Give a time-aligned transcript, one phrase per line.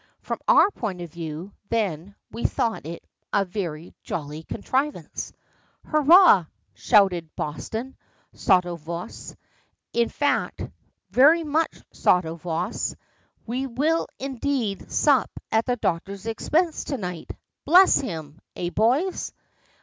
[0.23, 5.31] From our point of view, then, we thought it a very jolly contrivance.
[5.85, 7.95] "Hurrah!" shouted Boston,
[8.33, 9.35] sotto voce
[9.93, 10.67] in fact,
[11.11, 12.95] very much sotto voce
[13.45, 17.29] "we will indeed sup at the doctor's expense to night,
[17.63, 18.41] bless him!
[18.55, 19.31] eh, boys?"